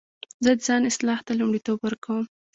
[0.43, 2.25] زه د ځان اصلاح ته لومړیتوب ورکوم.